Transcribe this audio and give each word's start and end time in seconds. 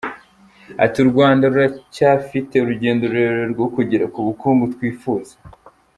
Ati 0.83 0.97
“U 1.03 1.07
Rwanda 1.11 1.43
ruracyafite 1.51 2.55
urugendo 2.59 3.03
rurerure 3.11 3.47
rwo 3.53 3.67
kugera 3.75 4.05
ku 4.13 4.19
bukungu 4.27 4.63
twifuza. 4.73 5.33